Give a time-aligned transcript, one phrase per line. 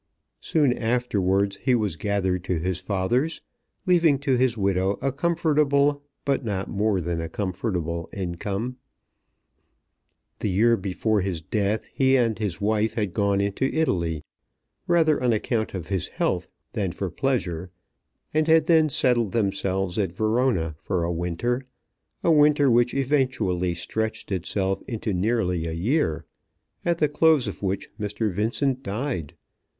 [0.39, 3.41] Soon afterwards he was gathered to his fathers,
[3.85, 8.77] leaving to his widow a comfortable, but not more than a comfortable, income.
[10.39, 14.23] The year before his death he and his wife had gone into Italy,
[14.87, 17.69] rather on account of his health than for pleasure,
[18.33, 21.61] and had then settled themselves at Verona for a winter,
[22.23, 26.25] a winter which eventually stretched itself into nearly a year,
[26.83, 28.31] at the close of which Mr.
[28.33, 29.35] Vincent died.